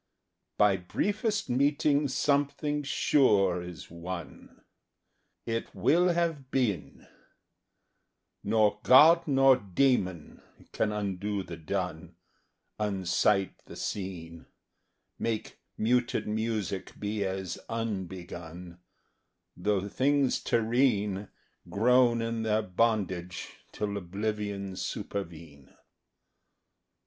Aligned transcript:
By 0.57 0.77
briefest 0.77 1.47
meeting 1.47 2.07
something 2.07 2.81
sure 2.81 3.61
is 3.61 3.91
won; 3.91 4.63
It 5.45 5.75
will 5.75 6.07
have 6.09 6.49
been: 6.49 7.07
Nor 8.43 8.79
God 8.81 9.27
nor 9.27 9.57
Daemon 9.57 10.41
can 10.71 10.91
undo 10.91 11.43
the 11.43 11.55
done, 11.55 12.15
Unsight 12.79 13.63
the 13.65 13.75
seen, 13.75 14.47
Make 15.19 15.59
muted 15.77 16.27
music 16.27 16.99
be 16.99 17.23
as 17.23 17.59
unbegun, 17.69 18.79
Though 19.55 19.87
things 19.87 20.43
terrene 20.43 21.27
Groan 21.69 22.23
in 22.23 22.41
their 22.41 22.63
bondage 22.63 23.49
till 23.71 23.95
oblivion 23.97 24.75
supervene. 24.77 25.75